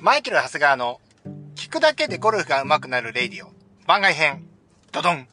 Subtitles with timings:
[0.00, 1.00] マイケル・長谷川の
[1.56, 3.50] 聞くだけでゴルフが上手くなるレイディオ
[3.86, 4.44] 番外編
[4.92, 5.26] ドドン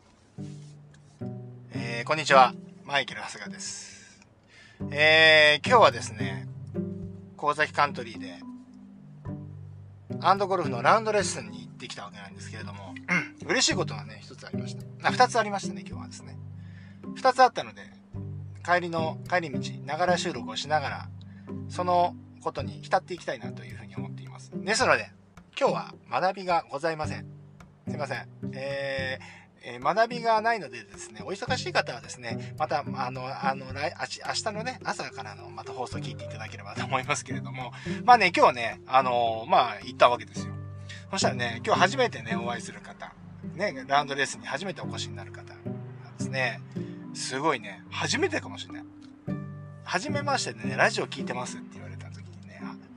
[1.72, 4.20] えー、こんにちはマイケル・長谷川です
[4.90, 6.48] えー、今日はですね
[7.38, 8.40] 神崎カントリーで
[10.22, 12.96] アンドゴルフのラウンドレッスンに行ってきたわけなんですけれども、
[13.42, 14.84] うん、嬉しいことがね、一つありました。
[15.08, 16.38] あ、二つありましたね、今日はですね。
[17.16, 17.82] 二つあったので、
[18.64, 21.10] 帰りの、帰り道、ながら収録をしながら、
[21.70, 24.15] そのことに浸っていきたいなというふうに思って。
[24.64, 25.12] ですので、
[25.60, 27.26] 今日は学びがございません。
[27.88, 28.28] すいません。
[28.54, 33.94] えー、え、学びがないのでですね、お忙しい方はですね、また、あの、あの、来、
[34.26, 37.74] 明日のね、朝からのまた放送聞いていただければと思いますけれども、
[38.04, 40.54] まあね、今日ね、あのまあ、行ったわけですよ。
[41.12, 43.14] そしたらね、今日初めてね、お会いする方、
[43.56, 45.64] ね、ラウンドレースに初めてお越しになる方なん
[46.18, 46.62] ですね。
[47.14, 48.84] すごいね、初めてかもしれない。
[49.86, 51.85] 初めましてね、ラジオ聞いてますって言われた時にね、あ、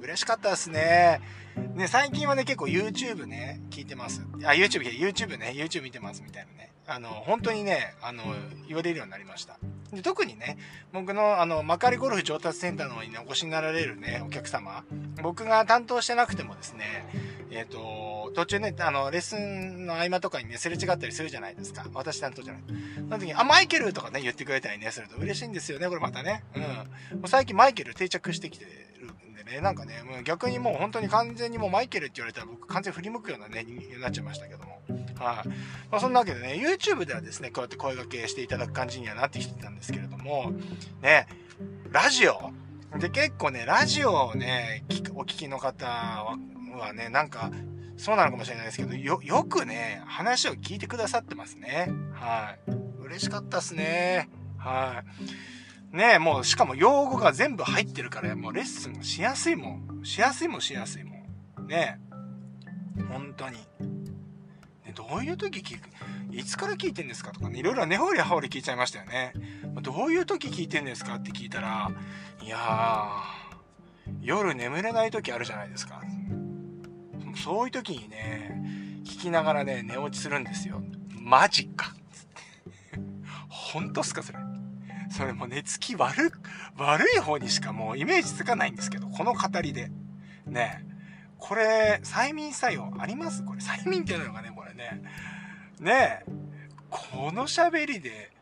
[0.00, 1.20] 嬉しかったですね。
[1.74, 4.24] ね、最近はね、結構 YouTube ね、聞いてます。
[4.44, 6.72] あ、YouTube、YouTube ね、YouTube 見てますみたいなね。
[6.86, 8.22] あの、本当にね、あの、
[8.66, 9.58] 言われるようになりました。
[9.92, 10.56] で特にね、
[10.92, 14.84] 僕の、あの、幕張ゴルフ上達センターの方にね、お越しになられるね、お客様、
[15.22, 17.06] 僕が担当してなくてもですね、
[17.50, 21.86] えっ、ー、と、途中ね、あの、レッスンの合間とかにね、すれ違ったりするじゃないですか。
[21.94, 22.62] 私担当じゃない。
[22.94, 26.44] その時に、あ、マイケルとかね、言ってくれたりね、すると嬉しいんですよね、これまたね。
[26.54, 26.62] うん。
[26.62, 29.10] もう最近マイケル定着してきてる
[29.48, 34.82] ね、なんかね、もう逆にもう本当に完全にもうマイケルって言われたら僕完全振り向くようなね、人間になっちゃいましたけども。
[35.16, 35.48] はい。
[35.90, 40.52] まあ、そんなわけでね、YouTube ではですね、こうやって声掛けしていただく感じにはなってきてたんですけれども、
[41.02, 41.26] ね、
[41.90, 42.52] ラジオ
[42.98, 47.50] で、結構ね、ラジオをね、お聞きの方はね、なんか、
[47.96, 51.90] そうなのかもしれないですけど、よ、よくね、話を聞いてくださってますね。
[52.12, 52.70] はい。
[53.02, 54.28] 嬉しかったっすね。
[54.56, 55.57] はい。
[55.92, 60.00] ねえもう、しかも用語が全部入ってるから、もうレッスンしやすいもん。
[60.04, 61.24] しやすいもんしやすいも
[61.60, 61.66] ん。
[61.66, 61.98] ね
[62.98, 63.56] え本当に。
[64.84, 65.88] ね、どういう時聞く、
[66.30, 69.32] いつから聞いてんですかとかね、いろいろ根掘り葉掘り聞いちゃいましたよね。
[69.82, 71.90] どういう時聞いてんですかって聞いたら、
[72.42, 73.48] いやー、
[74.20, 76.02] 夜眠れない時あるじゃないですか。
[77.36, 80.82] そういう時にね、聞きながらね、寝落ちするんですよ。
[81.20, 81.94] マジか。
[83.48, 84.38] 本当っすかそれ。
[85.10, 86.32] それも寝つき悪、
[86.76, 89.90] 悪い方にしかもうイメージつかないんですけど、この語りで。
[90.46, 90.84] ね
[91.38, 93.44] これ、催眠作用あります？
[93.44, 95.02] これ、催眠っていうのがね、これね。
[95.78, 96.24] ね
[96.90, 98.32] この喋りで、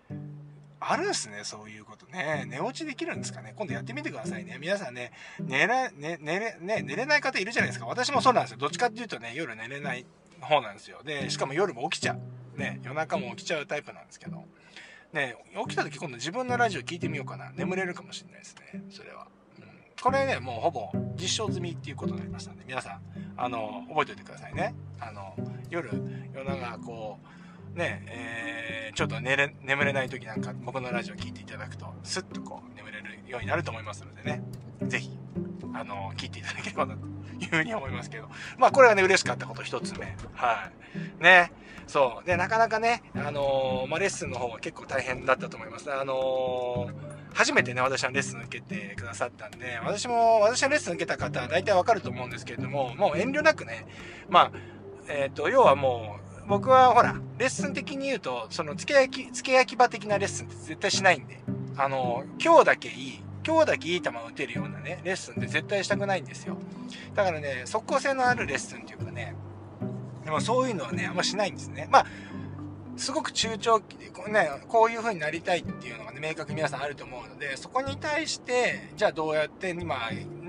[0.80, 2.44] あるんすね、そういうことね。
[2.46, 3.52] 寝落ちできるんですかね？
[3.56, 4.56] 今度やってみてくださいね。
[4.60, 7.86] 皆さんね、寝れ、ね、寝れ、ね、寝れない方いるじゃないですか。
[7.86, 8.58] 私もそうなんですよ。
[8.58, 10.06] どっちかっていうとね、夜寝れない
[10.40, 11.02] 方なんですよ。
[11.04, 12.58] で、しかも夜も起きちゃう。
[12.58, 14.44] ね、夜中も起きちゃうタイプなんですけど。
[15.16, 15.34] ね、
[15.66, 17.50] 起きた時今度自分のラジオ聞いてみようかな。
[17.52, 18.84] 眠れるかもしれないですね。
[18.90, 19.26] それは。
[19.58, 19.64] うん、
[20.00, 23.00] これね、もうほぼ実証済みっていうことになりましたんで、皆さん、
[23.36, 24.74] あの、覚えておいてくださいね。
[25.00, 25.34] あの、
[25.70, 25.90] 夜、
[26.34, 27.18] 夜中、こ
[27.74, 34.42] う、ね、えー、ちょっと寝れ、眠れない時なんか僕のラジオ聴いていただくと、スッとこう眠れるようになると思いますのでね、
[34.82, 35.18] ぜひ、
[35.80, 37.06] あの、聞いていただければなと
[37.44, 38.28] いうふうに思いますけど、
[38.58, 40.16] まあこれはね、嬉しかったこと一つ目。
[40.34, 40.70] は
[41.20, 41.22] い。
[41.22, 41.52] ね。
[41.86, 42.26] そう。
[42.26, 45.92] で、なかなかね、あのー、まあレッスンの方は結構大変だったと思います。
[45.92, 53.86] あのー初めてね、私のレッスン受けてくださったんで、私も、私のレッスン受けた方は大体わかると思うんですけれども、もう遠慮なくね、
[54.30, 54.52] まあ、
[55.06, 61.40] えっ、ー、と、要はもう、僕はほら、レッスン的に言うと、その、付け焼き、付け焼き場的なレッスンって絶対しないんで、
[61.76, 66.56] あの、今日だけいい、今日だけいい球を打てるようなね、レッスンって絶対したくないんですよ。
[67.14, 69.34] だからね、即効性のあるレッスンっていうかね、
[70.24, 71.88] でもそういうのはね、あんましないんですね。
[71.90, 72.06] まあ、
[72.96, 79.96] すごく中長期で、ね、こういう風になりたいっていうのがね、明確に皆さんあると思うので、そこに対して、じゃあどうやって今、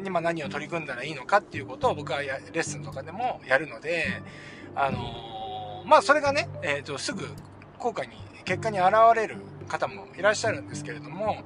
[0.06, 4.22] 今何を取り組んだらいいのかっていうことを僕はレッスンとかでもやるので、
[4.76, 5.38] あのー
[5.88, 7.26] まあそれがね、えーと、すぐ
[7.80, 8.10] 効果に
[8.44, 9.38] 結果に現れる
[9.70, 11.44] 方もいらっしゃるんですけれども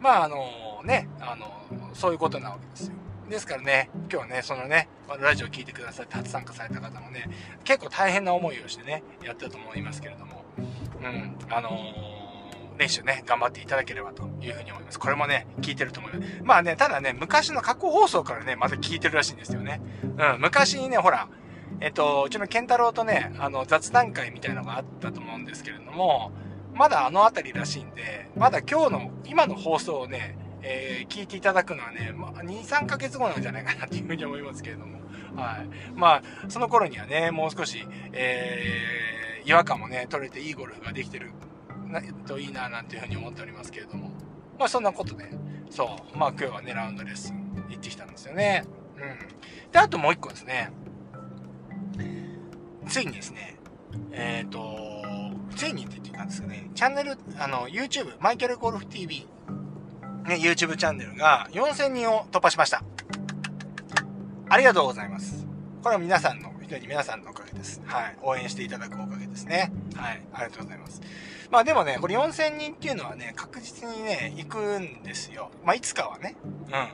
[0.00, 0.36] まああの
[0.82, 1.46] ねあの
[1.94, 2.94] そういうことなわけですよ
[3.28, 4.88] ですからね今日ねそのね
[5.20, 7.30] ラジオ聴いてくださって初参加された方もね
[7.64, 10.44] 結構大変な思いをしてねやってると思いますけれども
[11.02, 11.70] うんあの
[12.80, 14.98] 練習ね、頑張っていただければというふうに思います。
[14.98, 16.32] これもね、聞いてると思います。
[16.42, 19.82] まあね、ただね、昔の過去放送からね、また聞いてるらしいんですよね。
[20.02, 21.28] うん、昔にね、ほら、
[21.80, 26.32] えっと、うちの健太郎とね、あの、雑談会みたいなのがあったと思うんですけれども、
[26.74, 35.00] まだあの辺りらしいんで、まだ今日の、今の放送をね、えー、聞いていただくのはね、まあ、2、3ヶ月後なんじゃないかなっていうふうに思いますけれども、
[35.34, 35.68] はい。
[35.94, 41.32] まあ、その頃にはね、もう少し、えー、違和感もね、取れていいゴルフができてる
[41.86, 44.10] なといいな、なんていうふうに思っておりますけれども、
[44.58, 45.30] まあ、そんなことで、
[45.70, 48.64] そう、まあ、今日はね、ラウンドレッスン行ってきたんですよね。
[48.96, 49.40] うん
[49.72, 50.70] で、あともう一個ですね。
[52.88, 53.56] ついにですね、
[54.12, 54.60] えっ、ー、と、
[55.56, 59.26] ついにって言ってたんですけどね、チャンネル、あの、YouTube、マイケルゴルフ TV、
[60.30, 62.82] ね、YouTube チャンネルが4000人を突破しました。
[64.48, 65.44] ありがとうございます。
[65.82, 67.82] これは皆さんの、非常に皆さんのおかげです。
[67.84, 68.16] はい。
[68.22, 69.72] 応援していただくおかげですね。
[69.96, 70.22] はい。
[70.32, 71.02] ありがとうございます。
[71.50, 75.50] まあでもね、これ4000人っていうのはね、確実にね、行くんですよ。
[75.64, 76.36] まあいつかはね。
[76.68, 76.88] うん。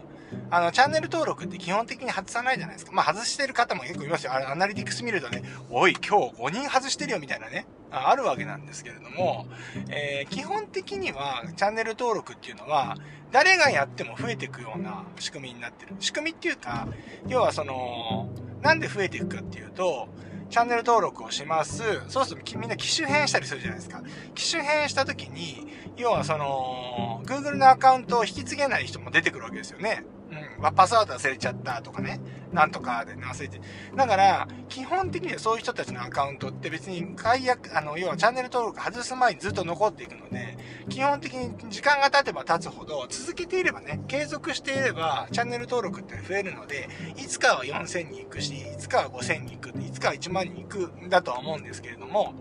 [0.50, 2.92] あの、チャンネル登録って基本的に外さないじゃないですか。
[2.92, 4.32] まあ、外してる方も結構いますよ。
[4.32, 9.46] あれ、アナリティクス見るとね、おい、今日5人外してるよみたいなね、あるわけなんですけれども、
[9.88, 12.96] えー、基本的には、チャンネル登録っていうのは、
[13.32, 15.94] 誰がやっても増えていくような仕組みになってる。
[15.98, 16.88] 仕組みっていうか、
[17.28, 18.28] 要はその、
[18.62, 20.08] なんで増えていくかっていうと、
[20.48, 21.82] チャンネル登録をします。
[22.08, 24.02] そうするとみんな機種変したりするじゃないですか。
[24.34, 25.66] 機種変した時に、
[25.96, 30.04] 要はその、Google のアカウントを引き継げない人も出てくるわけですよね。
[30.31, 30.62] うん。
[30.62, 32.20] まあ、パスワード忘れちゃったとかね。
[32.52, 33.61] なんとかで忘れて。
[33.94, 40.56] だから、基本的にはそういう人たちのアカウントって別に解約、あの、要はチャンネル登録外す前にずっと残っていくので、
[40.88, 52.34] 基本的に時間が経てば経つほど、続けていればね、継続していれば、チャンネル登録って増えるので、いつかは4000に行くし、いつかは5000に行く、いつかは1万に行くんだとは思うんですけれども、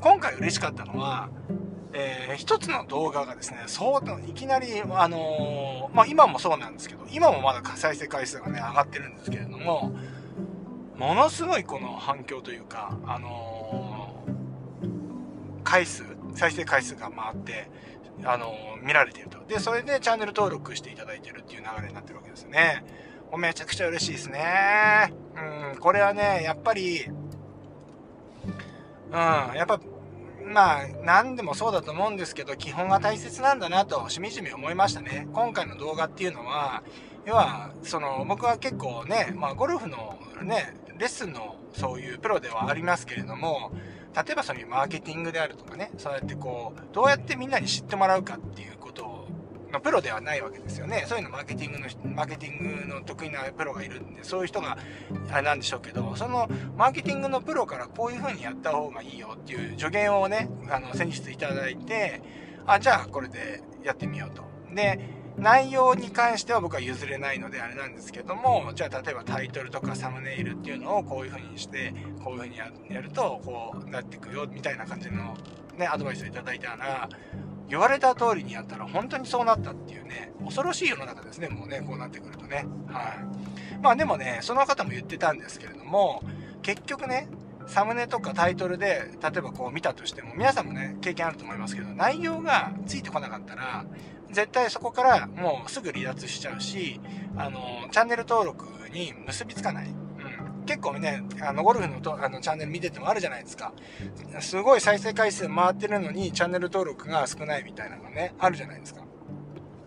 [0.00, 1.28] 今回嬉しかったのは、
[1.92, 9.92] えー、一つの動画がですね、そう、いきなり、あのー、まあ、今もそうなんですけど、今もまだ再生回数がね、上がってるんですけれども、
[10.96, 16.04] ものすごいこの反響というか、あのー、回数、
[16.34, 17.68] 再生回数が回って、
[18.24, 19.38] あの見られていると。
[19.46, 22.84] で、それでチャンネル登録していただいてるっていう流れになってるわけですね。
[23.30, 25.14] もうめちゃくちゃ嬉しいですね。
[25.74, 27.10] うん、これはね、やっぱり、う
[29.12, 29.80] ん、やっぱ
[30.50, 35.28] まあ、何でもそうだと思うんですけど、基本が大切なんだなと、しみじみ思いましたね。
[35.32, 36.82] 今回の動画っていうのは、
[37.24, 43.70] 要は、その、僕は結構ね、まあ、ゴルフのね、レッスンのそういうプロではありますけれども、
[44.14, 48.76] 例えばそういうマーケティングであるとかね、そうやってこう、どうやってみんなに知ってもらうかっていう
[49.72, 51.04] ま、プロではないわけですよね。
[51.06, 54.76] そういうのマーケティングの、マーケティングの得意なプロがいるんで、そういう人が、
[55.30, 62.22] あれなんでしょうけど、そのマーケティングのプロからこういう風にやった方がいいよっていう助言をね、あの、先日いただいて、
[62.66, 64.42] あ、じゃあこれでやってみようと。
[64.74, 75.34] で、内容に関しては僕は譲れないのであれなんですけども、じゃあ例えばタイトルとかサムネイルっていうのをこういう風にして、こういう風にやると、こうなっていくよ、みたいな感じの
[75.78, 77.08] ね、アドバイスをいただいたら、
[77.70, 82.66] 言われた通りにやったら本当にそうなったっていうね、恐ろしい世の中ですね、もうね、こうなってくるとね。
[82.88, 83.80] はい。
[83.80, 86.22] まあでもね、その方も言ってたんですけれども、
[86.62, 87.28] 結局ね、
[87.66, 93.84] サムネとかタイトルで、例えばこう見たとしても、皆さんもね、経験あると思いますけど、内容がついてこなかったら、
[94.32, 97.00] 絶対そこからもうすぐ離脱しちゃうし、
[97.36, 97.60] あの、
[97.92, 99.94] チャンネル登録に結びつかない。
[100.66, 103.72] 結構ね、あの、ゴルフのとあのチャンネル見ててもあるじゃないですか。
[104.40, 109.02] すごい再生回数回ってるのに、チャンネル登録が少ないみたいなのがね、あるじゃないですか。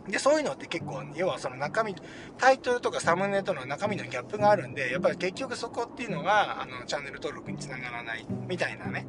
[0.07, 1.95] で、そういうのって結構、要はその中身、
[2.37, 9.05] タイトルとかサムネとの中身のギャップがあるんで、やっぱり結局そこっていうのが、あの、チャンネル登録につながらない、みたいなね、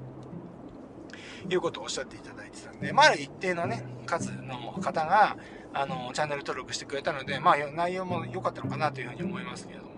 [1.49, 5.37] いうことをおっしゃっていただいてたんで、まあ、一定のね、数の方が、
[5.73, 9.94] あの、チャンネル登録してくれたので、まあ、内容も良かったのかなというふうに思いますけども。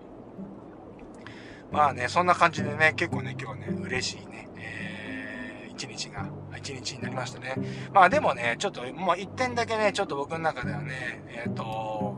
[1.71, 7.55] まあね、そんな感じでね、結構ね、今日ね、嬉しいね、えー、一日が、一日になりましたね。
[7.93, 12.17] まあでもね、ちょっと、もう一点だけね、ちょっと僕の中ではね、えっ、ー、と、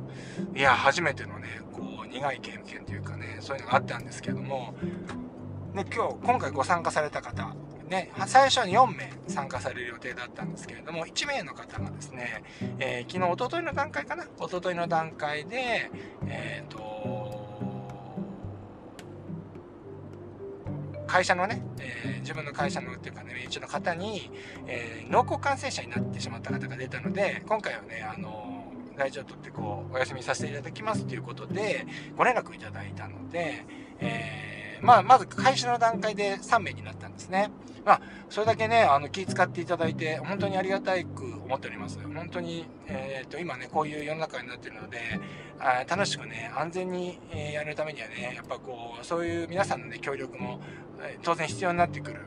[0.56, 4.75] いや、初めてのね、こう、苦い経験というかね、そういうのがあったんですけども、
[5.74, 7.56] ね、今日、今回ご参加された方、
[7.89, 12.44] ね、最初に4名参加される予定だったんですけれども、1名の方がですね、
[12.77, 14.25] えー、昨日、おとといの段階かな？
[14.39, 15.89] おとといの段階で、
[16.27, 17.18] えっ、ー、と、
[21.09, 24.29] 会社のね、えー、自分の会社のっていうかね、身内の方に、
[24.67, 28.63] えー、濃厚感染者になってしまった方が出たので、今回はね、あの
[28.95, 33.65] 大事を取ってこう、お休みさせていただきますということで、ご連絡いただいたので、
[33.99, 37.49] えー、まあ、まず会社の段階で3名になったんですね。
[37.85, 41.97] まあ、それだけね、あの、気遣っていただいて、本当にありがたいく思っております。
[41.99, 44.99] 本当に、えっ、ー、と、今ね、こういう世の中になっているので、
[45.59, 47.19] あ楽しくね、安全に、
[47.53, 50.59] やるためにはね、やっぱこう、そういう皆さんのね、協力も、
[51.24, 52.20] 当然必要になってくる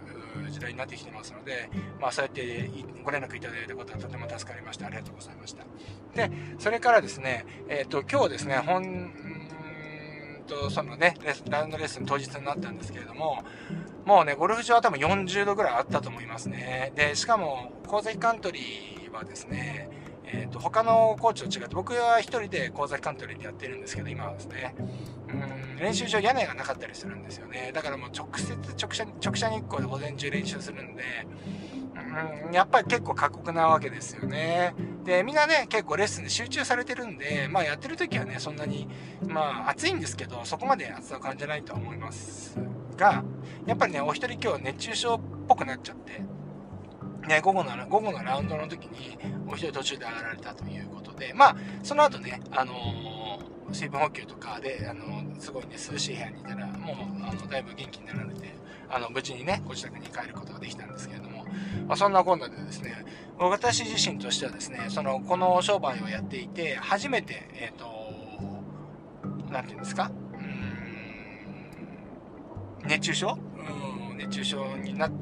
[0.51, 2.71] 時代になってきてますので、まあ、そうやって
[3.05, 4.87] ご連絡いただいたことはとても助かりました。
[4.87, 5.65] ありがとうございました。
[6.15, 9.13] で、それからですね、えっ、ー、と、今日ですね、本、
[10.53, 11.17] と、そのね、
[11.49, 13.43] ラウンドレッスン当日になったんですけれども、
[14.05, 16.93] もうね、ゴルフ場は多分40度ぐらいあったと思いますね。
[16.95, 19.89] で、しかも、神崎カントリーはですね、
[20.35, 24.75] えっ、ー、と、他のコーチと違って、僕は一人で神崎カントリーでやってるんですけど、今はですね、
[25.29, 27.71] うん、練習場屋根がなかったりするんですよね。
[27.75, 31.03] だからもう直接直射、直射日光で午前中練習するんで、
[32.47, 34.75] うん、やっぱり結構過酷なわけですよね。
[35.05, 38.89] で、みんなね、結構レッスンで集中されてるんで、まあやってる時はね、そんなに、
[39.27, 42.59] まあ暑いんですけど、そこまで暑さを感じないとは思います
[42.97, 43.23] が、
[43.67, 46.23] やっぱりね、お一人今日熱中症っぽくなっちゃって、
[47.29, 58.55] ね、午後の、午後のラウンドの時に、お一人途中で上がられたということで、まあ、その後ね、あのー、水分補給とかで、あのー、すごいね、涼しい部屋にいたら、もう、あの、だいぶ元気になられて、
[58.91, 61.45] あの、無事にね、ご自宅に帰ることができたんですけれども、
[61.87, 63.05] まあ、そんなこんなでですね、
[63.39, 67.87] 私自身としてはですね、その、この商売をやっていて、初めて、えっ、ー、と、
[69.53, 70.11] なんていうんですか、
[72.83, 73.39] うん、熱中症？
[73.57, 73.92] うん、
[74.23, 75.15] 熱中症になる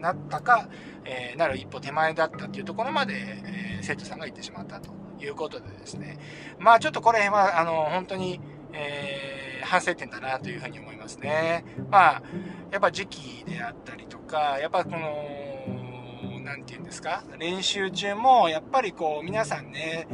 [0.00, 0.68] なったか、
[1.04, 6.18] えー、なる一歩手前だったっていうところまで、えー、生徒さんが行ってしまったということでですね、
[6.58, 8.40] まあちょっとこれは、あの、本当に、
[8.72, 11.64] えー、反省点だなというふうに思いますね。
[11.90, 12.22] まあ、
[12.70, 20.06] やっぱ時期であったりとか、やっぱこの、なんて言うんですか、練習中も、やっぱりこう、皆さんね、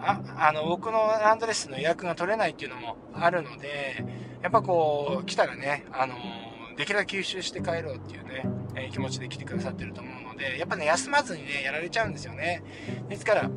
[0.00, 4.04] あ、あの、僕のランドレスの予約が取れないっていうのもあるので、
[4.42, 6.14] やっぱこう、来たらね、あの、
[6.76, 12.62] できるだけ吸収して帰ろうっていうね、えー、気持ちで来てくださってると思うので、やっぱね、休まずにね、やられちゃうんですよね。
[13.08, 13.50] ですから、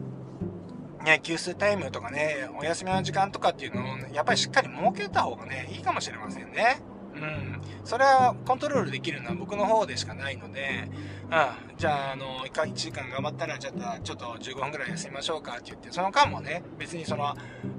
[1.04, 6.82] ね、給水タイムとかね、お休みの時間とかっていうのを、ねやっぱりしっかり設けた方がね、いいかもしれませんね。
[7.16, 7.62] うん。
[7.84, 10.90] それはコントロールできるのは僕の方でしかないので、
[11.32, 11.78] うん。
[11.78, 17.36] じゃあ、あの、1時間頑張ったら、ちょっと、ちょっと15分くらい休みましょうかって言って、その間もね、別にその、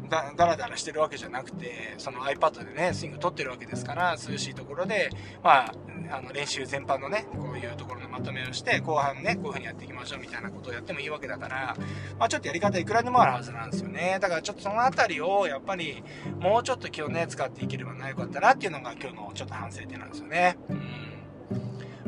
[0.08, 5.10] だ、だらだらしてるわけじゃなくて、その iPad でね、スイング取ってるわけですから、涼しいところで、
[5.42, 5.74] まあ、
[6.12, 11.76] あの、練習全般のね、こういうところのまとめをして、後半ね、こういう風にやっていきましょうみたいなことをやってもいいわけだから、
[12.18, 14.18] まあちょっとやり方いくらでもあるはずなんですよね。
[14.20, 16.02] だからちょっとそのあたりを、やっぱり、
[16.40, 20.56] もうちょっと今日ね、使っていければなよかったなっていうのが今日のちょっと反省点なんですよね。
[20.68, 20.79] う。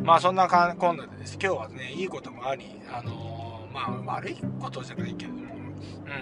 [0.04, 1.38] まあそんなかこんなでです。
[1.40, 5.54] 今日はね、いいこともあり、あのー、まあ悪いことじゃないけれども、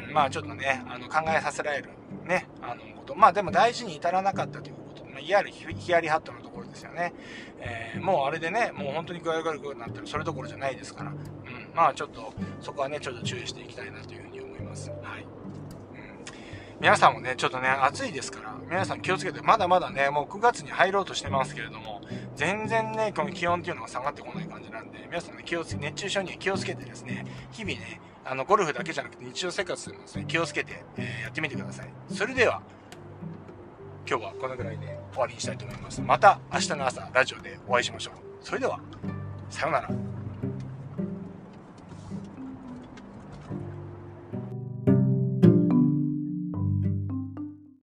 [0.06, 1.88] うん、まあちょっとね、あの考えさせられる
[2.26, 3.14] ね、あのこと。
[3.14, 7.14] まあでも大事に至らなかったということまあ、いわゆるヒヤリハットのところですよね。
[7.58, 11.16] えー、もうあれでね、もう本当に具合が悪くなったらそれどころじゃないですから、うん、
[11.74, 14.29] まあちょっとそこはね、ちょっと注意していきたいなという
[16.80, 22.00] 皆さんもね、ちょっとね、暑いですから、皆さん気をつけて、まだまだね、もう9月に入ろうとしてますけれども、
[22.36, 31.88] 全然ね、この気温っていうのが下がってこない感じなんで、皆さんね、気をつけ、熱中症には気をつけてですね、日々ね、あの、ゴルフだけじゃなくて日常生活でもですね、気をつけて、えー、やってみてください。
[32.10, 32.62] それでは、
[34.08, 36.00] 今日はこのぐらいで終わりにしたいと思います。
[36.00, 38.14] また明日の朝、ラジオでお会いしましょう。
[38.40, 38.80] それでは、
[39.50, 40.19] さようなら。